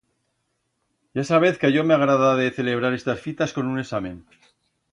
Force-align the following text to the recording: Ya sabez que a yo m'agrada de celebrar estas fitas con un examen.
Ya 1.17 1.23
sabez 1.29 1.59
que 1.59 1.67
a 1.69 1.73
yo 1.75 1.83
m'agrada 1.91 2.31
de 2.41 2.49
celebrar 2.57 2.95
estas 2.99 3.21
fitas 3.27 3.53
con 3.59 3.67
un 3.67 3.77
examen. 3.87 4.21